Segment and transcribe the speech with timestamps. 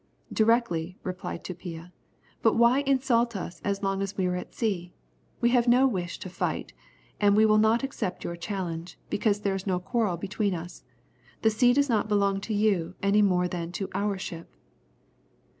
[0.33, 1.91] "Directly," replied Tupia,
[2.41, 4.91] "but why insult us as long as we are at sea?
[5.41, 6.73] We have no wish to fight,
[7.19, 10.83] and we will not accept your challenge, because there is no quarrel between us.
[11.43, 14.55] The sea does not belong to you any more than to our ship."